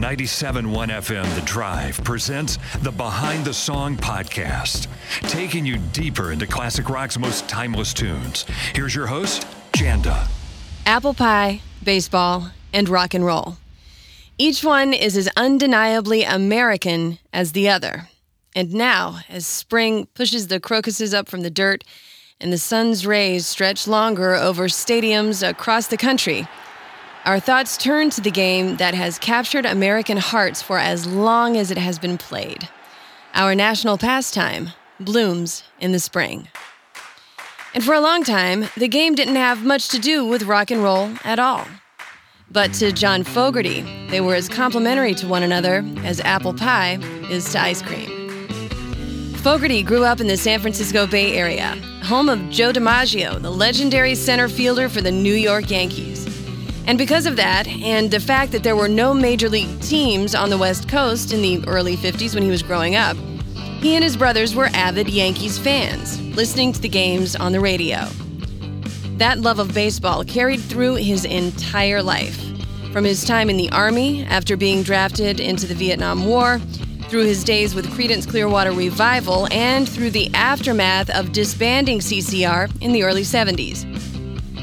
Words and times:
97.1 0.00 0.64
FM 0.88 1.34
The 1.34 1.42
Drive 1.42 2.02
presents 2.04 2.56
the 2.80 2.90
Behind 2.90 3.44
the 3.44 3.52
Song 3.52 3.98
podcast, 3.98 4.86
taking 5.28 5.66
you 5.66 5.76
deeper 5.92 6.32
into 6.32 6.46
classic 6.46 6.88
rock's 6.88 7.18
most 7.18 7.46
timeless 7.50 7.92
tunes. 7.92 8.46
Here's 8.74 8.94
your 8.94 9.06
host, 9.06 9.46
Janda. 9.72 10.26
Apple 10.86 11.12
pie, 11.12 11.60
baseball, 11.84 12.50
and 12.72 12.88
rock 12.88 13.12
and 13.12 13.26
roll. 13.26 13.58
Each 14.38 14.64
one 14.64 14.94
is 14.94 15.18
as 15.18 15.28
undeniably 15.36 16.22
American 16.22 17.18
as 17.34 17.52
the 17.52 17.68
other. 17.68 18.08
And 18.56 18.72
now, 18.72 19.18
as 19.28 19.46
spring 19.46 20.06
pushes 20.14 20.48
the 20.48 20.60
crocuses 20.60 21.12
up 21.12 21.28
from 21.28 21.42
the 21.42 21.50
dirt 21.50 21.84
and 22.40 22.50
the 22.50 22.56
sun's 22.56 23.06
rays 23.06 23.46
stretch 23.46 23.86
longer 23.86 24.34
over 24.34 24.64
stadiums 24.64 25.46
across 25.46 25.88
the 25.88 25.98
country, 25.98 26.48
our 27.24 27.38
thoughts 27.38 27.76
turn 27.76 28.10
to 28.10 28.20
the 28.20 28.30
game 28.30 28.76
that 28.76 28.94
has 28.94 29.18
captured 29.18 29.66
American 29.66 30.16
hearts 30.16 30.62
for 30.62 30.78
as 30.78 31.06
long 31.06 31.56
as 31.56 31.70
it 31.70 31.78
has 31.78 31.98
been 31.98 32.16
played. 32.16 32.68
Our 33.34 33.54
national 33.54 33.98
pastime 33.98 34.70
blooms 34.98 35.62
in 35.78 35.92
the 35.92 35.98
spring. 35.98 36.48
And 37.74 37.84
for 37.84 37.94
a 37.94 38.00
long 38.00 38.24
time, 38.24 38.64
the 38.76 38.88
game 38.88 39.14
didn't 39.14 39.36
have 39.36 39.64
much 39.64 39.88
to 39.90 39.98
do 39.98 40.24
with 40.24 40.44
rock 40.44 40.70
and 40.70 40.82
roll 40.82 41.10
at 41.22 41.38
all. 41.38 41.66
But 42.50 42.72
to 42.74 42.90
John 42.90 43.22
Fogerty, 43.22 43.82
they 44.08 44.20
were 44.20 44.34
as 44.34 44.48
complementary 44.48 45.14
to 45.14 45.28
one 45.28 45.44
another 45.44 45.84
as 45.98 46.20
apple 46.20 46.54
pie 46.54 46.98
is 47.30 47.52
to 47.52 47.60
ice 47.60 47.80
cream. 47.80 48.08
Fogerty 49.36 49.82
grew 49.82 50.04
up 50.04 50.20
in 50.20 50.26
the 50.26 50.36
San 50.36 50.60
Francisco 50.60 51.06
Bay 51.06 51.34
Area, 51.34 51.76
home 52.02 52.28
of 52.28 52.50
Joe 52.50 52.72
DiMaggio, 52.72 53.40
the 53.40 53.50
legendary 53.50 54.14
center 54.14 54.48
fielder 54.48 54.88
for 54.88 55.00
the 55.00 55.12
New 55.12 55.34
York 55.34 55.70
Yankees. 55.70 56.19
And 56.86 56.98
because 56.98 57.26
of 57.26 57.36
that, 57.36 57.68
and 57.68 58.10
the 58.10 58.20
fact 58.20 58.52
that 58.52 58.62
there 58.62 58.76
were 58.76 58.88
no 58.88 59.14
major 59.14 59.48
league 59.48 59.80
teams 59.80 60.34
on 60.34 60.50
the 60.50 60.58
West 60.58 60.88
Coast 60.88 61.32
in 61.32 61.42
the 61.42 61.62
early 61.68 61.96
50s 61.96 62.34
when 62.34 62.42
he 62.42 62.50
was 62.50 62.62
growing 62.62 62.96
up, 62.96 63.16
he 63.80 63.94
and 63.94 64.04
his 64.04 64.16
brothers 64.16 64.54
were 64.54 64.68
avid 64.74 65.08
Yankees 65.08 65.58
fans, 65.58 66.20
listening 66.36 66.72
to 66.72 66.80
the 66.80 66.88
games 66.88 67.34
on 67.36 67.52
the 67.52 67.60
radio. 67.60 68.06
That 69.16 69.38
love 69.40 69.58
of 69.58 69.72
baseball 69.72 70.24
carried 70.24 70.60
through 70.60 70.96
his 70.96 71.24
entire 71.24 72.02
life. 72.02 72.38
From 72.92 73.04
his 73.04 73.24
time 73.24 73.48
in 73.48 73.56
the 73.56 73.70
Army 73.70 74.24
after 74.24 74.56
being 74.56 74.82
drafted 74.82 75.40
into 75.40 75.66
the 75.66 75.74
Vietnam 75.74 76.26
War, 76.26 76.58
through 77.08 77.24
his 77.24 77.42
days 77.42 77.74
with 77.74 77.86
Creedence 77.90 78.28
Clearwater 78.28 78.72
Revival, 78.72 79.48
and 79.50 79.88
through 79.88 80.10
the 80.10 80.32
aftermath 80.34 81.10
of 81.10 81.32
disbanding 81.32 81.98
CCR 81.98 82.70
in 82.80 82.92
the 82.92 83.02
early 83.02 83.22
70s. 83.22 83.89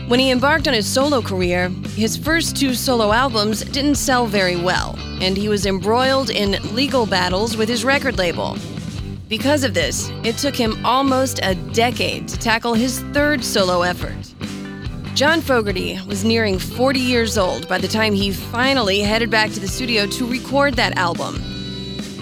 When 0.08 0.22
he 0.22 0.32
embarked 0.32 0.70
on 0.70 0.74
his 0.74 0.88
solo 0.88 1.22
career, 1.22 1.68
his 1.98 2.16
first 2.16 2.56
two 2.56 2.74
solo 2.76 3.12
albums 3.12 3.66
didn't 3.66 3.96
sell 3.96 4.26
very 4.26 4.56
well, 4.56 4.98
and 5.20 5.36
he 5.36 5.50
was 5.50 5.66
embroiled 5.66 6.30
in 6.30 6.52
legal 6.74 7.06
battles 7.06 7.58
with 7.58 7.68
his 7.68 7.84
record 7.84 8.18
label. 8.18 8.58
Because 9.28 9.66
of 9.66 9.74
this, 9.74 10.10
it 10.24 10.38
took 10.38 10.56
him 10.56 10.86
almost 10.86 11.42
a 11.44 11.56
decade 11.74 12.30
to 12.30 12.40
tackle 12.40 12.74
his 12.74 13.02
third 13.12 13.44
solo 13.44 13.82
effort. 13.82 14.16
John 15.14 15.42
Fogerty 15.42 16.00
was 16.08 16.24
nearing 16.24 16.58
40 16.58 17.02
years 17.02 17.38
old 17.38 17.68
by 17.68 17.78
the 17.78 17.88
time 17.90 18.14
he 18.14 18.32
finally 18.32 19.02
headed 19.02 19.30
back 19.30 19.52
to 19.52 19.60
the 19.60 19.68
studio 19.68 20.08
to 20.08 20.26
record 20.26 20.76
that 20.76 20.98
album. 20.98 21.36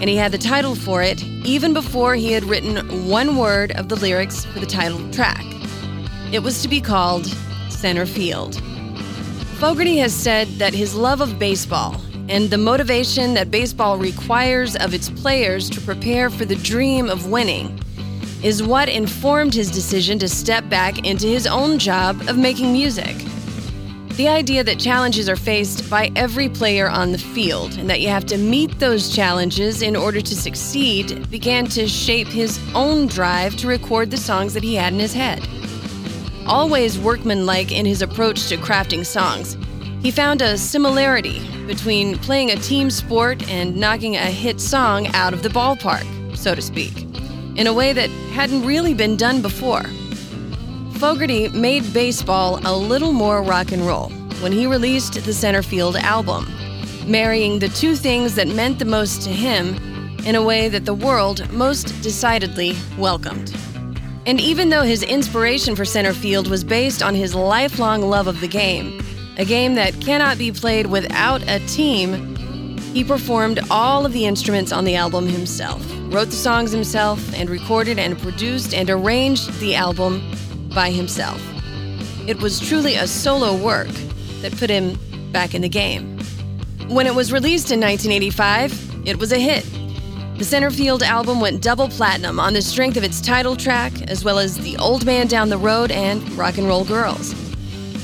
And 0.01 0.09
he 0.09 0.15
had 0.15 0.31
the 0.31 0.39
title 0.39 0.73
for 0.73 1.03
it 1.03 1.23
even 1.23 1.71
before 1.71 2.15
he 2.15 2.31
had 2.31 2.45
written 2.45 3.07
one 3.07 3.35
word 3.37 3.73
of 3.73 3.89
the 3.89 3.95
lyrics 3.95 4.43
for 4.43 4.59
the 4.59 4.65
title 4.65 5.07
track. 5.11 5.45
It 6.31 6.39
was 6.39 6.63
to 6.63 6.67
be 6.67 6.81
called 6.81 7.27
center 7.85 8.07
field. 8.07 8.55
Fogerty 9.59 9.97
has 9.97 10.11
said 10.11 10.47
that 10.57 10.73
his 10.73 10.95
love 10.95 11.21
of 11.21 11.37
baseball 11.37 12.01
and 12.29 12.49
the 12.49 12.57
motivation 12.57 13.35
that 13.35 13.51
baseball 13.51 13.99
requires 13.99 14.75
of 14.77 14.95
its 14.95 15.11
players 15.11 15.69
to 15.69 15.79
prepare 15.81 16.31
for 16.31 16.45
the 16.45 16.55
dream 16.55 17.11
of 17.11 17.29
winning 17.29 17.79
is 18.41 18.63
what 18.63 18.89
informed 18.89 19.53
his 19.53 19.69
decision 19.69 20.17
to 20.17 20.27
step 20.27 20.67
back 20.67 21.05
into 21.05 21.27
his 21.27 21.45
own 21.45 21.77
job 21.77 22.19
of 22.27 22.39
making 22.39 22.73
music. 22.73 23.15
The 24.17 24.29
idea 24.29 24.63
that 24.63 24.79
challenges 24.79 25.29
are 25.29 25.35
faced 25.35 25.87
by 25.87 26.11
every 26.15 26.49
player 26.49 26.89
on 26.89 27.11
the 27.11 27.19
field 27.19 27.77
and 27.77 27.87
that 27.87 28.01
you 28.01 28.07
have 28.07 28.25
to 28.27 28.37
meet 28.39 28.79
those 28.79 29.15
challenges 29.15 29.83
in 29.83 29.95
order 29.95 30.21
to 30.21 30.35
succeed 30.35 31.29
began 31.29 31.67
to 31.67 31.87
shape 31.87 32.29
his 32.29 32.59
own 32.73 33.05
drive 33.05 33.55
to 33.57 33.67
record 33.67 34.09
the 34.09 34.17
songs 34.17 34.55
that 34.55 34.63
he 34.63 34.73
had 34.73 34.91
in 34.91 34.97
his 34.97 35.13
head 35.13 35.47
always 36.45 36.97
workmanlike 36.97 37.71
in 37.71 37.85
his 37.85 38.01
approach 38.01 38.47
to 38.47 38.57
crafting 38.57 39.05
songs. 39.05 39.57
He 40.01 40.11
found 40.11 40.41
a 40.41 40.57
similarity 40.57 41.41
between 41.65 42.17
playing 42.19 42.51
a 42.51 42.57
team 42.57 42.91
sport 42.91 43.47
and 43.49 43.75
knocking 43.75 44.15
a 44.15 44.19
hit 44.19 44.61
song 44.61 45.07
out 45.15 45.33
of 45.33 45.41
the 45.41 45.49
ballpark, 45.49 46.05
so 46.37 46.53
to 46.53 46.61
speak, 46.61 47.01
in 47.55 47.67
a 47.67 47.73
way 47.73 47.93
that 47.93 48.09
hadn't 48.31 48.65
really 48.65 48.93
been 48.93 49.17
done 49.17 49.41
before. 49.41 49.83
Fogerty 50.99 51.49
made 51.49 51.93
baseball 51.93 52.59
a 52.65 52.75
little 52.75 53.11
more 53.11 53.41
rock 53.41 53.71
and 53.71 53.85
roll 53.85 54.09
when 54.41 54.51
he 54.51 54.67
released 54.67 55.13
the 55.13 55.31
Centerfield 55.31 55.95
album, 55.95 56.45
marrying 57.05 57.59
the 57.59 57.69
two 57.69 57.95
things 57.95 58.35
that 58.35 58.47
meant 58.47 58.79
the 58.79 58.85
most 58.85 59.23
to 59.23 59.29
him 59.29 59.75
in 60.25 60.35
a 60.35 60.43
way 60.43 60.69
that 60.69 60.85
the 60.85 60.93
world 60.93 61.51
most 61.51 62.01
decidedly 62.01 62.75
welcomed. 62.97 63.53
And 64.25 64.41
even 64.41 64.69
though 64.69 64.81
his 64.81 65.03
inspiration 65.03 65.75
for 65.75 65.85
center 65.85 66.13
field 66.13 66.47
was 66.47 66.63
based 66.63 67.03
on 67.03 67.13
his 67.13 67.35
lifelong 67.35 68.01
love 68.01 68.25
of 68.25 68.41
the 68.41 68.47
game, 68.47 68.99
a 69.37 69.45
game 69.45 69.75
that 69.75 70.01
cannot 70.01 70.39
be 70.39 70.51
played 70.51 70.87
without 70.87 71.43
a 71.47 71.59
team, 71.67 72.35
he 72.93 73.03
performed 73.03 73.59
all 73.69 74.03
of 74.03 74.13
the 74.13 74.25
instruments 74.25 74.71
on 74.71 74.83
the 74.83 74.95
album 74.95 75.27
himself, 75.27 75.85
wrote 76.05 76.29
the 76.29 76.35
songs 76.35 76.71
himself, 76.71 77.21
and 77.35 77.51
recorded 77.51 77.99
and 77.99 78.17
produced 78.17 78.73
and 78.73 78.89
arranged 78.89 79.59
the 79.59 79.75
album 79.75 80.23
by 80.73 80.89
himself. 80.89 81.39
It 82.27 82.41
was 82.41 82.59
truly 82.59 82.95
a 82.95 83.05
solo 83.05 83.55
work 83.55 83.89
that 84.41 84.57
put 84.57 84.71
him 84.71 84.97
back 85.31 85.53
in 85.53 85.61
the 85.61 85.69
game. 85.69 86.17
When 86.87 87.05
it 87.05 87.13
was 87.13 87.31
released 87.31 87.71
in 87.71 87.79
1985, 87.79 89.07
it 89.07 89.19
was 89.19 89.31
a 89.31 89.37
hit 89.37 89.65
the 90.37 90.43
Centerfield 90.43 91.01
album 91.01 91.39
went 91.39 91.61
double 91.61 91.87
platinum 91.87 92.41
on 92.41 92.51
the 92.51 92.61
strength 92.61 92.97
of 92.97 93.05
its 93.05 93.21
title 93.21 93.55
track, 93.55 93.93
as 94.09 94.25
well 94.25 94.37
as 94.37 94.57
The 94.57 94.75
Old 94.75 95.05
Man 95.05 95.27
Down 95.27 95.47
the 95.47 95.57
Road 95.57 95.91
and 95.91 96.21
Rock 96.33 96.57
and 96.57 96.67
Roll 96.67 96.83
Girls. 96.83 97.33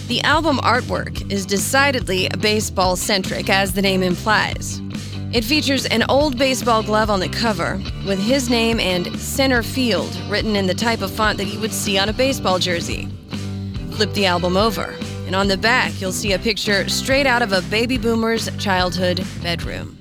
The 0.07 0.21
album 0.21 0.57
artwork 0.59 1.29
is 1.29 1.45
decidedly 1.45 2.29
baseball 2.39 2.95
centric, 2.95 3.49
as 3.49 3.73
the 3.73 3.81
name 3.81 4.01
implies. 4.01 4.81
It 5.33 5.43
features 5.43 5.85
an 5.87 6.03
old 6.07 6.37
baseball 6.37 6.83
glove 6.83 7.09
on 7.09 7.19
the 7.19 7.27
cover, 7.27 7.81
with 8.07 8.19
his 8.19 8.49
name 8.49 8.79
and 8.79 9.13
center 9.19 9.61
field 9.61 10.15
written 10.29 10.55
in 10.55 10.67
the 10.67 10.73
type 10.73 11.01
of 11.01 11.11
font 11.11 11.37
that 11.37 11.47
you 11.47 11.59
would 11.59 11.73
see 11.73 11.97
on 11.97 12.07
a 12.07 12.13
baseball 12.13 12.59
jersey. 12.59 13.09
Flip 13.91 14.13
the 14.13 14.25
album 14.25 14.55
over, 14.55 14.95
and 15.25 15.35
on 15.35 15.49
the 15.49 15.57
back, 15.57 15.99
you'll 15.99 16.13
see 16.13 16.31
a 16.31 16.39
picture 16.39 16.87
straight 16.87 17.27
out 17.27 17.41
of 17.41 17.51
a 17.51 17.61
baby 17.63 17.97
boomer's 17.97 18.49
childhood 18.57 19.21
bedroom 19.43 20.00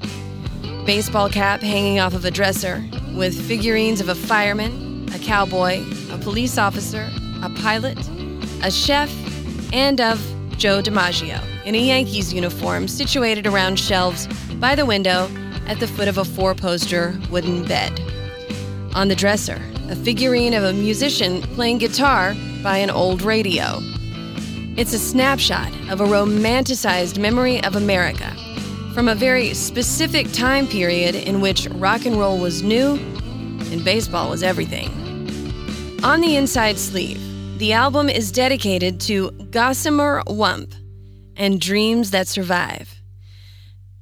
baseball 0.90 1.28
cap 1.28 1.60
hanging 1.60 2.00
off 2.00 2.14
of 2.14 2.24
a 2.24 2.32
dresser 2.32 2.84
with 3.14 3.46
figurines 3.46 4.00
of 4.00 4.08
a 4.08 4.14
fireman, 4.16 5.08
a 5.14 5.18
cowboy, 5.20 5.80
a 6.10 6.18
police 6.18 6.58
officer, 6.58 7.08
a 7.44 7.50
pilot, 7.62 7.96
a 8.64 8.72
chef, 8.72 9.08
and 9.72 10.00
of 10.00 10.18
Joe 10.58 10.82
DiMaggio 10.82 11.40
in 11.64 11.76
a 11.76 11.78
Yankees 11.78 12.34
uniform 12.34 12.88
situated 12.88 13.46
around 13.46 13.78
shelves 13.78 14.26
by 14.54 14.74
the 14.74 14.84
window 14.84 15.30
at 15.68 15.78
the 15.78 15.86
foot 15.86 16.08
of 16.08 16.18
a 16.18 16.24
four 16.24 16.56
poster 16.56 17.16
wooden 17.30 17.64
bed. 17.64 18.00
On 18.96 19.06
the 19.06 19.14
dresser, 19.14 19.62
a 19.90 19.94
figurine 19.94 20.54
of 20.54 20.64
a 20.64 20.72
musician 20.72 21.40
playing 21.54 21.78
guitar 21.78 22.34
by 22.64 22.78
an 22.78 22.90
old 22.90 23.22
radio. 23.22 23.78
It's 24.76 24.92
a 24.92 24.98
snapshot 24.98 25.70
of 25.88 26.00
a 26.00 26.06
romanticized 26.06 27.16
memory 27.16 27.62
of 27.62 27.76
America 27.76 28.34
from 29.00 29.08
a 29.08 29.14
very 29.14 29.54
specific 29.54 30.30
time 30.30 30.66
period 30.66 31.14
in 31.14 31.40
which 31.40 31.66
rock 31.68 32.04
and 32.04 32.18
roll 32.18 32.36
was 32.36 32.62
new 32.62 32.96
and 33.72 33.82
baseball 33.82 34.28
was 34.28 34.42
everything. 34.42 34.90
On 36.04 36.20
the 36.20 36.36
inside 36.36 36.78
sleeve, 36.78 37.18
the 37.58 37.72
album 37.72 38.10
is 38.10 38.30
dedicated 38.30 39.00
to 39.00 39.30
Gossamer 39.50 40.22
Wump 40.26 40.74
and 41.34 41.58
Dreams 41.58 42.10
That 42.10 42.28
Survive. 42.28 43.00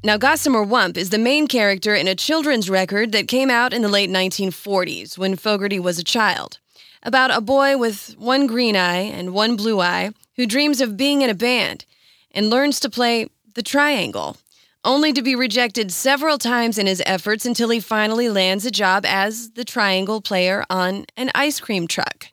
Now, 0.02 0.16
Gossamer 0.16 0.64
Wump 0.64 0.96
is 0.96 1.10
the 1.10 1.16
main 1.16 1.46
character 1.46 1.94
in 1.94 2.08
a 2.08 2.16
children's 2.16 2.68
record 2.68 3.12
that 3.12 3.28
came 3.28 3.50
out 3.50 3.72
in 3.72 3.82
the 3.82 3.88
late 3.88 4.10
1940s 4.10 5.16
when 5.16 5.36
Fogerty 5.36 5.78
was 5.78 6.00
a 6.00 6.04
child, 6.04 6.58
about 7.04 7.30
a 7.30 7.40
boy 7.40 7.78
with 7.78 8.16
one 8.18 8.48
green 8.48 8.74
eye 8.74 9.02
and 9.02 9.32
one 9.32 9.54
blue 9.54 9.80
eye 9.80 10.10
who 10.34 10.44
dreams 10.44 10.80
of 10.80 10.96
being 10.96 11.22
in 11.22 11.30
a 11.30 11.34
band 11.34 11.84
and 12.32 12.50
learns 12.50 12.80
to 12.80 12.90
play 12.90 13.28
the 13.54 13.62
triangle, 13.62 14.36
only 14.84 15.12
to 15.12 15.22
be 15.22 15.34
rejected 15.34 15.92
several 15.92 16.38
times 16.38 16.78
in 16.78 16.86
his 16.86 17.02
efforts 17.06 17.44
until 17.44 17.70
he 17.70 17.80
finally 17.80 18.28
lands 18.28 18.64
a 18.64 18.70
job 18.70 19.04
as 19.06 19.50
the 19.50 19.64
triangle 19.64 20.20
player 20.20 20.64
on 20.70 21.04
an 21.16 21.30
ice 21.34 21.60
cream 21.60 21.86
truck. 21.86 22.28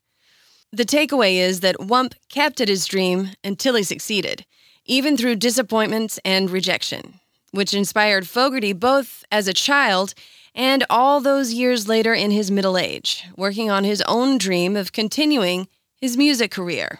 The 0.71 0.85
takeaway 0.85 1.35
is 1.35 1.61
that 1.61 1.79
Wump 1.79 2.13
kept 2.29 2.61
at 2.61 2.69
his 2.69 2.85
dream 2.85 3.31
until 3.43 3.75
he 3.75 3.83
succeeded, 3.83 4.45
even 4.85 5.17
through 5.17 5.37
disappointments 5.37 6.19
and 6.25 6.49
rejection 6.49 7.19
which 7.55 7.73
inspired 7.73 8.27
Fogerty 8.27 8.73
both 8.73 9.23
as 9.31 9.47
a 9.47 9.53
child 9.53 10.13
and 10.53 10.85
all 10.89 11.19
those 11.19 11.53
years 11.53 11.87
later 11.87 12.13
in 12.13 12.31
his 12.31 12.51
middle 12.51 12.77
age, 12.77 13.25
working 13.35 13.69
on 13.69 13.83
his 13.83 14.01
own 14.07 14.37
dream 14.37 14.75
of 14.75 14.91
continuing 14.91 15.67
his 15.99 16.17
music 16.17 16.51
career, 16.51 16.99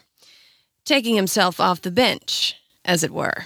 taking 0.84 1.16
himself 1.16 1.60
off 1.60 1.82
the 1.82 1.92
bench, 1.92 2.56
as 2.84 3.04
it 3.04 3.12
were. 3.12 3.46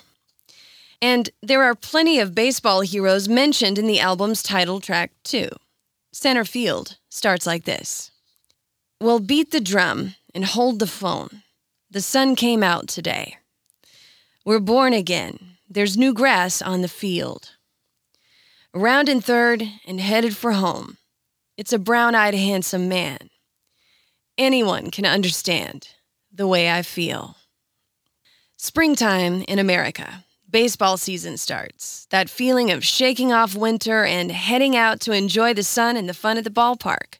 And 1.01 1.29
there 1.41 1.63
are 1.63 1.75
plenty 1.75 2.19
of 2.19 2.35
baseball 2.35 2.81
heroes 2.81 3.29
mentioned 3.29 3.77
in 3.77 3.87
the 3.87 3.99
album's 3.99 4.43
title 4.43 4.81
track, 4.81 5.11
too. 5.23 5.49
Center 6.11 6.43
Field 6.43 6.97
starts 7.09 7.45
like 7.45 7.65
this 7.65 8.11
Well, 8.99 9.19
beat 9.19 9.51
the 9.51 9.61
drum 9.61 10.15
and 10.33 10.45
hold 10.45 10.79
the 10.79 10.87
phone. 10.87 11.43
The 11.89 12.01
sun 12.01 12.35
came 12.35 12.63
out 12.63 12.87
today. 12.87 13.37
We're 14.45 14.59
born 14.59 14.93
again 14.93 15.49
there's 15.71 15.95
new 15.95 16.15
grass 16.15 16.63
on 16.63 16.81
the 16.81 16.87
field. 16.87 17.51
Around 18.73 19.07
in 19.07 19.21
third 19.21 19.63
and 19.85 20.01
headed 20.01 20.35
for 20.35 20.53
home. 20.53 20.97
It's 21.57 21.71
a 21.71 21.77
brown 21.77 22.15
eyed, 22.15 22.33
handsome 22.33 22.89
man. 22.89 23.29
Anyone 24.35 24.89
can 24.89 25.05
understand 25.05 25.89
the 26.31 26.47
way 26.47 26.71
I 26.71 26.81
feel. 26.81 27.35
Springtime 28.57 29.43
in 29.43 29.59
America. 29.59 30.25
Baseball 30.49 30.97
season 30.97 31.37
starts. 31.37 32.07
That 32.09 32.29
feeling 32.29 32.71
of 32.71 32.83
shaking 32.83 33.31
off 33.31 33.55
winter 33.55 34.03
and 34.03 34.31
heading 34.31 34.75
out 34.75 34.99
to 35.01 35.11
enjoy 35.11 35.53
the 35.53 35.63
sun 35.63 35.95
and 35.95 36.09
the 36.09 36.13
fun 36.13 36.37
at 36.37 36.43
the 36.43 36.49
ballpark. 36.49 37.19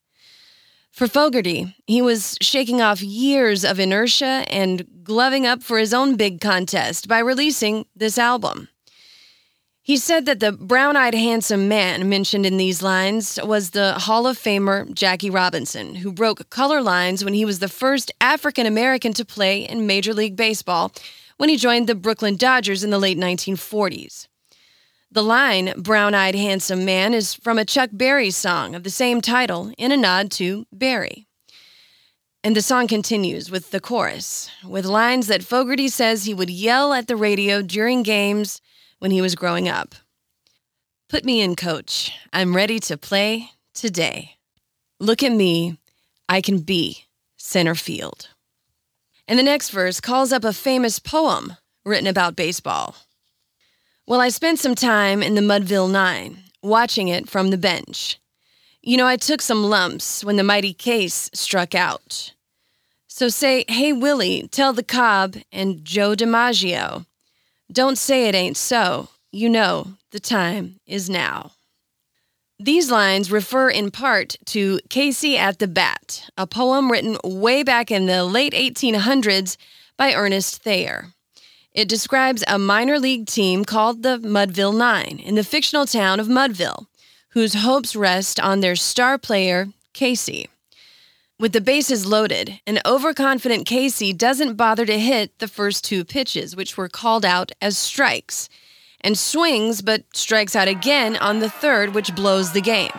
For 0.91 1.07
Fogerty, 1.07 1.75
he 1.85 2.01
was 2.01 2.37
shaking 2.41 2.81
off 2.81 3.01
years 3.01 3.63
of 3.63 3.79
inertia 3.79 4.43
and 4.49 4.85
gloving 5.03 5.45
up 5.45 5.63
for 5.63 5.77
his 5.77 5.93
own 5.93 6.15
big 6.15 6.41
contest 6.41 7.07
by 7.07 7.19
releasing 7.19 7.85
this 7.95 8.17
album. 8.17 8.67
He 9.81 9.97
said 9.97 10.25
that 10.25 10.39
the 10.39 10.51
brown 10.51 10.97
eyed 10.97 11.15
handsome 11.15 11.67
man 11.67 12.09
mentioned 12.09 12.45
in 12.45 12.57
these 12.57 12.83
lines 12.83 13.39
was 13.43 13.71
the 13.71 13.93
Hall 13.93 14.27
of 14.27 14.37
Famer 14.37 14.93
Jackie 14.93 15.29
Robinson, 15.31 15.95
who 15.95 16.11
broke 16.11 16.49
color 16.49 16.81
lines 16.81 17.23
when 17.23 17.33
he 17.33 17.45
was 17.45 17.59
the 17.59 17.67
first 17.67 18.11
African 18.21 18.67
American 18.67 19.13
to 19.13 19.25
play 19.25 19.61
in 19.61 19.87
Major 19.87 20.13
League 20.13 20.35
Baseball 20.35 20.91
when 21.39 21.47
he 21.47 21.55
joined 21.55 21.87
the 21.87 21.95
Brooklyn 21.95 22.35
Dodgers 22.35 22.83
in 22.83 22.89
the 22.89 22.99
late 22.99 23.17
1940s. 23.17 24.27
The 25.09 25.23
line, 25.23 25.73
Brown 25.77 26.13
Eyed 26.13 26.35
Handsome 26.35 26.83
Man, 26.83 27.13
is 27.13 27.33
from 27.33 27.57
a 27.57 27.63
Chuck 27.63 27.91
Berry 27.93 28.29
song 28.29 28.75
of 28.75 28.83
the 28.83 28.89
same 28.89 29.21
title 29.21 29.71
in 29.77 29.93
a 29.93 29.97
nod 29.97 30.31
to 30.31 30.65
Berry. 30.73 31.27
And 32.43 32.57
the 32.57 32.61
song 32.61 32.87
continues 32.89 33.49
with 33.49 33.71
the 33.71 33.79
chorus, 33.79 34.51
with 34.65 34.83
lines 34.83 35.27
that 35.27 35.41
Fogerty 35.41 35.87
says 35.87 36.25
he 36.25 36.33
would 36.33 36.49
yell 36.49 36.91
at 36.91 37.07
the 37.07 37.15
radio 37.15 37.61
during 37.61 38.03
games 38.03 38.59
when 38.99 39.11
he 39.11 39.21
was 39.21 39.35
growing 39.35 39.69
up. 39.69 39.95
Put 41.07 41.23
me 41.23 41.39
in, 41.39 41.55
coach. 41.55 42.11
I'm 42.33 42.53
ready 42.53 42.81
to 42.81 42.97
play 42.97 43.51
today. 43.73 44.35
Look 44.99 45.23
at 45.23 45.31
me. 45.31 45.77
I 46.27 46.41
can 46.41 46.59
be 46.59 47.05
center 47.37 47.75
field. 47.75 48.27
And 49.29 49.37
the 49.37 49.43
next 49.43 49.69
verse 49.69 50.01
calls 50.01 50.33
up 50.33 50.43
a 50.43 50.51
famous 50.51 50.97
poem 50.97 51.55
written 51.85 52.07
about 52.07 52.35
baseball. 52.35 52.95
Well, 54.07 54.19
I 54.19 54.29
spent 54.29 54.57
some 54.57 54.73
time 54.73 55.21
in 55.21 55.35
the 55.35 55.41
Mudville 55.41 55.91
Nine, 55.91 56.39
watching 56.63 57.09
it 57.09 57.29
from 57.29 57.51
the 57.51 57.57
bench. 57.57 58.19
You 58.81 58.97
know, 58.97 59.05
I 59.05 59.17
took 59.17 59.43
some 59.43 59.63
lumps 59.63 60.23
when 60.23 60.35
the 60.37 60.43
mighty 60.43 60.73
case 60.73 61.29
struck 61.31 61.75
out. 61.75 62.33
So 63.05 63.29
say, 63.29 63.65
hey, 63.67 63.93
Willie, 63.93 64.47
tell 64.47 64.73
Ty 64.73 64.81
Cobb 64.81 65.35
and 65.51 65.85
Joe 65.85 66.15
DiMaggio. 66.15 67.05
Don't 67.71 67.99
say 67.99 68.27
it 68.27 68.33
ain't 68.33 68.57
so. 68.57 69.09
You 69.31 69.47
know, 69.49 69.93
the 70.09 70.19
time 70.19 70.79
is 70.87 71.07
now. 71.07 71.51
These 72.61 72.91
lines 72.91 73.31
refer 73.31 73.69
in 73.69 73.89
part 73.89 74.35
to 74.47 74.81
Casey 74.89 75.37
at 75.37 75.59
the 75.59 75.67
Bat, 75.67 76.29
a 76.37 76.45
poem 76.45 76.91
written 76.91 77.17
way 77.23 77.63
back 77.63 77.89
in 77.89 78.05
the 78.05 78.25
late 78.25 78.51
1800s 78.51 79.55
by 79.95 80.13
Ernest 80.13 80.61
Thayer. 80.61 81.13
It 81.71 81.87
describes 81.87 82.43
a 82.49 82.59
minor 82.59 82.99
league 82.99 83.27
team 83.27 83.63
called 83.63 84.03
the 84.03 84.17
Mudville 84.17 84.77
Nine 84.77 85.21
in 85.23 85.35
the 85.35 85.43
fictional 85.45 85.85
town 85.85 86.19
of 86.19 86.27
Mudville, 86.27 86.87
whose 87.29 87.53
hopes 87.53 87.95
rest 87.95 88.41
on 88.41 88.59
their 88.59 88.75
star 88.75 89.17
player, 89.17 89.69
Casey. 89.93 90.49
With 91.39 91.53
the 91.53 91.61
bases 91.61 92.05
loaded, 92.05 92.59
an 92.67 92.81
overconfident 92.85 93.67
Casey 93.67 94.11
doesn't 94.11 94.57
bother 94.57 94.85
to 94.85 94.99
hit 94.99 95.39
the 95.39 95.47
first 95.47 95.85
two 95.85 96.03
pitches, 96.03 96.57
which 96.57 96.75
were 96.75 96.89
called 96.89 97.23
out 97.23 97.53
as 97.61 97.77
strikes, 97.77 98.49
and 99.01 99.17
swings 99.17 99.81
but 99.81 100.03
strikes 100.13 100.55
out 100.55 100.67
again 100.67 101.15
on 101.17 101.39
the 101.39 101.49
third, 101.49 101.93
which 101.93 102.15
blows 102.15 102.51
the 102.51 102.61
game. 102.61 102.91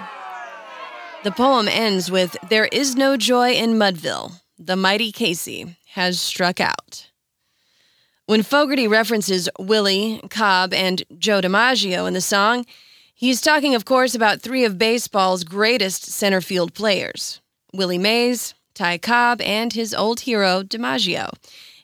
The 1.22 1.30
poem 1.30 1.68
ends 1.68 2.10
with 2.10 2.36
There 2.48 2.66
is 2.66 2.96
no 2.96 3.16
joy 3.16 3.52
in 3.52 3.74
Mudville. 3.74 4.40
The 4.58 4.76
mighty 4.76 5.12
Casey 5.12 5.76
has 5.92 6.20
struck 6.20 6.60
out. 6.60 7.10
When 8.26 8.42
Fogerty 8.42 8.86
references 8.86 9.48
Willie, 9.58 10.20
Cobb, 10.30 10.72
and 10.72 11.02
Joe 11.18 11.40
DiMaggio 11.40 12.06
in 12.06 12.14
the 12.14 12.20
song, 12.20 12.64
he's 13.12 13.40
talking, 13.40 13.74
of 13.74 13.84
course, 13.84 14.14
about 14.14 14.40
three 14.40 14.64
of 14.64 14.78
baseball's 14.78 15.44
greatest 15.44 16.04
center 16.04 16.40
field 16.40 16.72
players 16.72 17.40
Willie 17.74 17.98
Mays, 17.98 18.54
Ty 18.72 18.98
Cobb, 18.98 19.40
and 19.42 19.72
his 19.72 19.92
old 19.92 20.20
hero, 20.20 20.62
DiMaggio. 20.62 21.32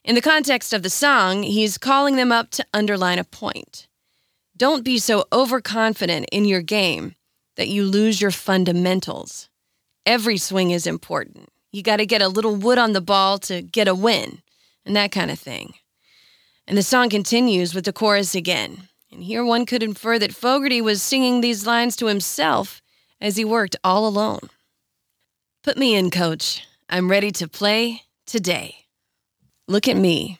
In 0.04 0.14
the 0.14 0.20
context 0.20 0.72
of 0.72 0.82
the 0.82 0.88
song, 0.90 1.42
he's 1.42 1.78
calling 1.78 2.16
them 2.16 2.30
up 2.30 2.50
to 2.52 2.64
underline 2.72 3.18
a 3.18 3.24
point. 3.24 3.88
Don't 4.56 4.84
be 4.84 4.96
so 4.98 5.24
overconfident 5.32 6.28
in 6.32 6.46
your 6.46 6.62
game 6.62 7.14
that 7.56 7.68
you 7.68 7.84
lose 7.84 8.22
your 8.22 8.30
fundamentals. 8.30 9.50
Every 10.06 10.38
swing 10.38 10.70
is 10.70 10.86
important. 10.86 11.50
You 11.72 11.82
got 11.82 11.98
to 11.98 12.06
get 12.06 12.22
a 12.22 12.28
little 12.28 12.56
wood 12.56 12.78
on 12.78 12.94
the 12.94 13.02
ball 13.02 13.38
to 13.40 13.60
get 13.60 13.86
a 13.86 13.94
win, 13.94 14.40
and 14.86 14.96
that 14.96 15.12
kind 15.12 15.30
of 15.30 15.38
thing. 15.38 15.74
And 16.66 16.78
the 16.78 16.82
song 16.82 17.10
continues 17.10 17.74
with 17.74 17.84
the 17.84 17.92
chorus 17.92 18.34
again. 18.34 18.88
And 19.12 19.22
here 19.22 19.44
one 19.44 19.66
could 19.66 19.82
infer 19.82 20.18
that 20.18 20.34
Fogerty 20.34 20.80
was 20.80 21.02
singing 21.02 21.40
these 21.40 21.66
lines 21.66 21.94
to 21.96 22.06
himself 22.06 22.80
as 23.20 23.36
he 23.36 23.44
worked 23.44 23.76
all 23.84 24.06
alone. 24.06 24.48
Put 25.62 25.76
me 25.76 25.94
in, 25.94 26.10
coach. 26.10 26.66
I'm 26.88 27.10
ready 27.10 27.30
to 27.32 27.46
play 27.46 28.02
today. 28.24 28.86
Look 29.68 29.86
at 29.86 29.96
me. 29.96 30.38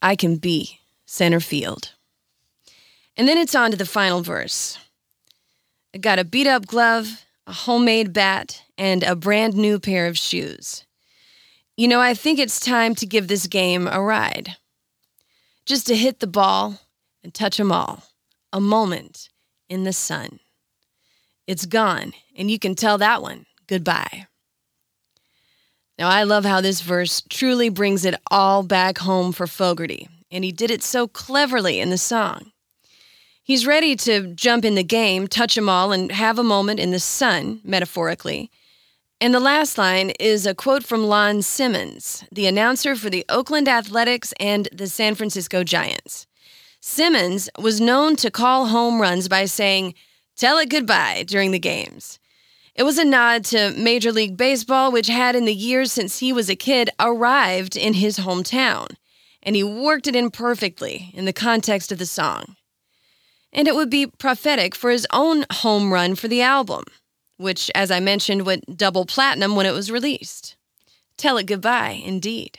I 0.00 0.16
can 0.16 0.36
be 0.36 0.80
center 1.04 1.40
field. 1.40 1.92
And 3.16 3.28
then 3.28 3.38
it's 3.38 3.54
on 3.54 3.70
to 3.70 3.76
the 3.76 3.86
final 3.86 4.22
verse. 4.22 4.78
I 5.94 5.98
got 5.98 6.18
a 6.18 6.24
beat 6.24 6.46
up 6.46 6.66
glove, 6.66 7.24
a 7.46 7.52
homemade 7.52 8.12
bat, 8.12 8.62
and 8.76 9.02
a 9.02 9.14
brand 9.14 9.54
new 9.54 9.78
pair 9.78 10.06
of 10.06 10.18
shoes. 10.18 10.84
You 11.76 11.88
know, 11.88 12.00
I 12.00 12.14
think 12.14 12.38
it's 12.38 12.58
time 12.58 12.94
to 12.96 13.06
give 13.06 13.28
this 13.28 13.46
game 13.46 13.86
a 13.86 14.00
ride 14.00 14.56
just 15.66 15.86
to 15.86 15.96
hit 15.96 16.20
the 16.20 16.26
ball 16.26 16.80
and 17.22 17.32
touch 17.32 17.56
them 17.56 17.72
all. 17.72 18.02
A 18.52 18.60
moment 18.60 19.30
in 19.68 19.84
the 19.84 19.92
sun. 19.92 20.38
It's 21.46 21.66
gone, 21.66 22.12
and 22.36 22.50
you 22.50 22.58
can 22.58 22.74
tell 22.74 22.98
that 22.98 23.22
one 23.22 23.46
goodbye. 23.66 24.26
Now, 25.98 26.08
I 26.08 26.22
love 26.24 26.44
how 26.44 26.60
this 26.60 26.80
verse 26.80 27.22
truly 27.28 27.68
brings 27.68 28.04
it 28.04 28.14
all 28.30 28.62
back 28.62 28.98
home 28.98 29.32
for 29.32 29.46
Fogerty, 29.46 30.08
and 30.30 30.44
he 30.44 30.52
did 30.52 30.70
it 30.70 30.82
so 30.82 31.06
cleverly 31.06 31.80
in 31.80 31.90
the 31.90 31.98
song. 31.98 32.52
He's 33.46 33.66
ready 33.66 33.94
to 33.96 34.28
jump 34.28 34.64
in 34.64 34.74
the 34.74 34.82
game, 34.82 35.28
touch 35.28 35.54
them 35.54 35.68
all, 35.68 35.92
and 35.92 36.10
have 36.10 36.38
a 36.38 36.42
moment 36.42 36.80
in 36.80 36.92
the 36.92 36.98
sun, 36.98 37.60
metaphorically. 37.62 38.50
And 39.20 39.34
the 39.34 39.40
last 39.40 39.76
line 39.76 40.12
is 40.18 40.46
a 40.46 40.54
quote 40.54 40.82
from 40.82 41.04
Lon 41.04 41.42
Simmons, 41.42 42.24
the 42.32 42.46
announcer 42.46 42.96
for 42.96 43.10
the 43.10 43.22
Oakland 43.28 43.68
Athletics 43.68 44.32
and 44.40 44.66
the 44.72 44.86
San 44.86 45.14
Francisco 45.14 45.62
Giants. 45.62 46.26
Simmons 46.80 47.50
was 47.58 47.82
known 47.82 48.16
to 48.16 48.30
call 48.30 48.68
home 48.68 48.98
runs 48.98 49.28
by 49.28 49.44
saying, 49.44 49.92
Tell 50.36 50.56
it 50.56 50.70
goodbye 50.70 51.24
during 51.26 51.50
the 51.50 51.58
games. 51.58 52.18
It 52.74 52.84
was 52.84 52.96
a 52.96 53.04
nod 53.04 53.44
to 53.46 53.72
Major 53.72 54.10
League 54.10 54.38
Baseball, 54.38 54.90
which 54.90 55.08
had, 55.08 55.36
in 55.36 55.44
the 55.44 55.54
years 55.54 55.92
since 55.92 56.20
he 56.20 56.32
was 56.32 56.48
a 56.48 56.56
kid, 56.56 56.88
arrived 56.98 57.76
in 57.76 57.92
his 57.92 58.20
hometown, 58.20 58.96
and 59.42 59.54
he 59.54 59.62
worked 59.62 60.06
it 60.06 60.16
in 60.16 60.30
perfectly 60.30 61.10
in 61.12 61.26
the 61.26 61.32
context 61.34 61.92
of 61.92 61.98
the 61.98 62.06
song. 62.06 62.56
And 63.54 63.68
it 63.68 63.74
would 63.74 63.90
be 63.90 64.06
prophetic 64.06 64.74
for 64.74 64.90
his 64.90 65.06
own 65.12 65.44
home 65.50 65.92
run 65.92 66.16
for 66.16 66.26
the 66.26 66.42
album, 66.42 66.84
which, 67.36 67.70
as 67.74 67.90
I 67.90 68.00
mentioned, 68.00 68.44
went 68.44 68.76
double 68.76 69.06
platinum 69.06 69.54
when 69.54 69.66
it 69.66 69.72
was 69.72 69.92
released. 69.92 70.56
Tell 71.16 71.38
it 71.38 71.46
goodbye, 71.46 72.02
indeed. 72.04 72.58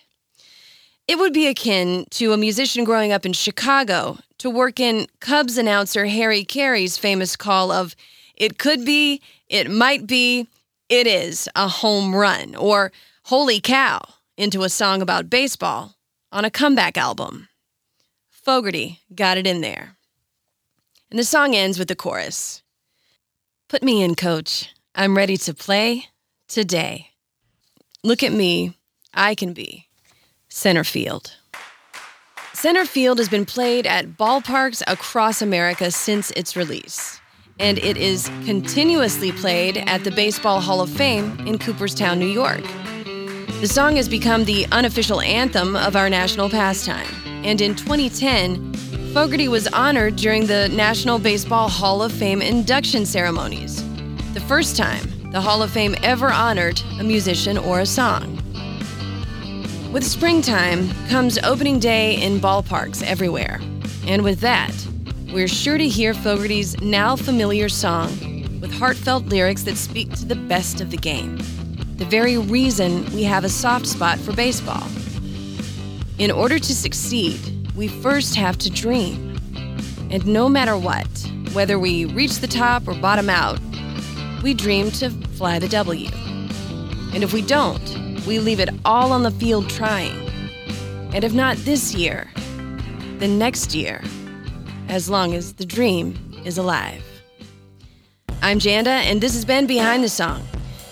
It 1.07 1.19
would 1.19 1.33
be 1.33 1.47
akin 1.47 2.05
to 2.11 2.33
a 2.33 2.37
musician 2.37 2.83
growing 2.83 3.11
up 3.11 3.25
in 3.25 3.33
Chicago 3.33 4.17
to 4.39 4.49
work 4.49 4.79
in 4.79 5.07
Cubs 5.19 5.57
announcer 5.57 6.05
Harry 6.05 6.43
Caray's 6.43 6.97
famous 6.97 7.35
call 7.35 7.71
of, 7.71 7.95
It 8.35 8.57
could 8.57 8.85
be, 8.85 9.21
it 9.47 9.69
might 9.69 10.07
be, 10.07 10.47
it 10.89 11.07
is 11.07 11.47
a 11.55 11.67
home 11.67 12.15
run, 12.15 12.55
or 12.55 12.91
Holy 13.25 13.59
cow, 13.59 14.01
into 14.37 14.63
a 14.63 14.69
song 14.69 15.01
about 15.01 15.29
baseball 15.29 15.95
on 16.31 16.45
a 16.45 16.51
comeback 16.51 16.97
album. 16.97 17.49
Fogerty 18.29 18.99
got 19.13 19.37
it 19.37 19.47
in 19.47 19.61
there. 19.61 19.94
And 21.15 21.19
the 21.21 21.23
song 21.23 21.55
ends 21.55 21.79
with 21.79 21.87
the 21.87 21.95
chorus 21.95 22.61
Put 23.69 23.81
me 23.81 24.03
in, 24.03 24.15
coach. 24.15 24.73
I'm 24.93 25.15
ready 25.15 25.37
to 25.37 25.53
play 25.53 26.09
today. 26.49 27.11
Look 28.03 28.21
at 28.21 28.33
me. 28.33 28.77
I 29.13 29.33
can 29.33 29.53
be 29.53 29.87
center 30.49 30.83
field. 30.83 31.37
Center 32.51 32.83
field 32.83 33.19
has 33.19 33.29
been 33.29 33.45
played 33.45 33.87
at 33.87 34.17
ballparks 34.17 34.83
across 34.87 35.41
America 35.41 35.89
since 35.89 36.31
its 36.31 36.57
release, 36.57 37.21
and 37.61 37.77
it 37.77 37.95
is 37.95 38.27
continuously 38.43 39.31
played 39.31 39.77
at 39.87 40.03
the 40.03 40.11
Baseball 40.11 40.59
Hall 40.59 40.81
of 40.81 40.89
Fame 40.89 41.39
in 41.47 41.59
Cooperstown, 41.59 42.19
New 42.19 42.25
York. 42.25 42.65
The 43.61 43.69
song 43.69 43.95
has 43.95 44.09
become 44.09 44.43
the 44.43 44.67
unofficial 44.73 45.21
anthem 45.21 45.77
of 45.77 45.95
our 45.95 46.09
national 46.09 46.49
pastime, 46.49 47.07
and 47.45 47.61
in 47.61 47.73
2010, 47.73 48.74
Fogerty 49.15 49.47
was 49.47 49.65
honored 49.67 50.17
during 50.17 50.45
the 50.45 50.67
National 50.67 51.17
Baseball 51.17 51.69
Hall 51.69 52.01
of 52.01 52.11
Fame 52.11 52.41
induction 52.41 53.05
ceremonies, 53.05 53.81
the 54.33 54.41
first 54.41 54.75
time 54.75 55.31
the 55.31 55.39
Hall 55.39 55.63
of 55.63 55.71
Fame 55.71 55.95
ever 56.03 56.29
honored 56.29 56.81
a 56.99 57.03
musician 57.05 57.57
or 57.57 57.79
a 57.79 57.85
song. 57.85 58.35
With 59.93 60.03
springtime 60.03 60.89
comes 61.07 61.37
opening 61.37 61.79
day 61.79 62.21
in 62.21 62.41
ballparks 62.41 63.01
everywhere. 63.03 63.61
And 64.05 64.21
with 64.21 64.41
that, 64.41 64.73
we're 65.31 65.47
sure 65.47 65.77
to 65.77 65.87
hear 65.87 66.13
Fogerty's 66.13 66.77
now 66.81 67.15
familiar 67.15 67.69
song 67.69 68.09
with 68.59 68.73
heartfelt 68.73 69.27
lyrics 69.27 69.63
that 69.63 69.77
speak 69.77 70.13
to 70.15 70.25
the 70.25 70.35
best 70.35 70.81
of 70.81 70.91
the 70.91 70.97
game, 70.97 71.37
the 71.95 72.05
very 72.09 72.37
reason 72.37 73.05
we 73.13 73.23
have 73.23 73.45
a 73.45 73.49
soft 73.49 73.87
spot 73.87 74.19
for 74.19 74.33
baseball. 74.33 74.85
In 76.17 76.31
order 76.31 76.59
to 76.59 76.75
succeed, 76.75 77.54
we 77.75 77.87
first 77.87 78.35
have 78.35 78.57
to 78.59 78.69
dream. 78.69 79.37
And 80.09 80.25
no 80.25 80.47
matter 80.47 80.77
what, 80.77 81.07
whether 81.53 81.77
we 81.77 82.05
reach 82.05 82.39
the 82.39 82.47
top 82.47 82.87
or 82.87 82.93
bottom 82.95 83.29
out, 83.29 83.59
we 84.43 84.53
dream 84.53 84.91
to 84.91 85.09
fly 85.09 85.59
the 85.59 85.67
W. 85.67 86.09
And 87.13 87.23
if 87.23 87.33
we 87.33 87.41
don't, 87.41 88.21
we 88.25 88.39
leave 88.39 88.59
it 88.59 88.69
all 88.85 89.11
on 89.11 89.23
the 89.23 89.31
field 89.31 89.69
trying. 89.69 90.29
And 91.13 91.23
if 91.23 91.33
not 91.33 91.57
this 91.57 91.93
year, 91.93 92.29
then 93.17 93.37
next 93.37 93.73
year, 93.73 94.01
as 94.87 95.09
long 95.09 95.33
as 95.33 95.53
the 95.53 95.65
dream 95.65 96.41
is 96.45 96.57
alive. 96.57 97.03
I'm 98.41 98.59
Janda, 98.59 98.87
and 98.87 99.19
this 99.19 99.33
has 99.33 99.45
been 99.45 99.65
Behind 99.65 100.03
the 100.03 100.09
Song. 100.09 100.45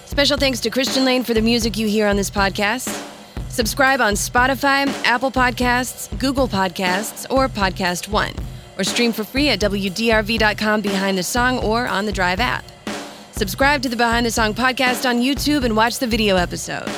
Special 0.06 0.38
thanks 0.38 0.60
to 0.62 0.70
Christian 0.70 1.06
Lane 1.06 1.24
for 1.24 1.34
the 1.34 1.42
music 1.42 1.78
you 1.78 1.88
hear 1.88 2.08
on 2.08 2.16
this 2.16 2.30
podcast. 2.30 3.13
Subscribe 3.54 4.02
on 4.02 4.16
Spotify, 4.16 4.88
Apple 5.06 5.30
Podcasts, 5.30 6.10
Google 6.18 6.48
Podcasts, 6.48 7.28
or 7.30 7.48
Podcast 7.48 8.08
One, 8.08 8.34
or 8.80 8.84
stream 8.84 9.12
for 9.12 9.24
free 9.24 9.50
at 9.50 9.60
WDRV.com 9.60 10.82
behind 10.82 11.20
the 11.20 11.24
song 11.24 11.60
or 11.60 11.88
on 11.88 12.08
the 12.08 12.12
Drive 12.12 12.40
app. 12.40 12.66
Subscribe 13.32 13.84
to 13.84 13.90
the 13.90 13.96
Behind 13.96 14.26
the 14.26 14.32
Song 14.32 14.56
podcast 14.56 15.08
on 15.08 15.22
YouTube 15.22 15.66
and 15.66 15.76
watch 15.76 16.00
the 16.00 16.08
video 16.08 16.36
episode. 16.36 16.90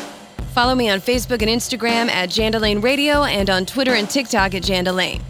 Follow 0.54 0.76
me 0.76 0.90
on 0.90 1.02
Facebook 1.02 1.42
and 1.42 1.52
Instagram 1.52 2.08
at 2.08 2.30
Jandalane 2.30 2.82
Radio 2.82 3.24
and 3.24 3.50
on 3.50 3.66
Twitter 3.66 3.94
and 3.94 4.10
TikTok 4.10 4.56
at 4.56 4.64
Jandalane. 4.64 5.22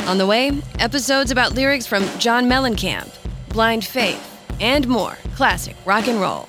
On 0.00 0.18
the 0.18 0.26
way, 0.26 0.50
episodes 0.80 1.30
about 1.30 1.54
lyrics 1.54 1.86
from 1.86 2.02
John 2.18 2.46
Mellencamp, 2.46 3.08
Blind 3.50 3.84
Faith, 3.84 4.20
and 4.60 4.88
more 4.88 5.16
classic 5.36 5.76
rock 5.84 6.08
and 6.08 6.20
roll. 6.20 6.44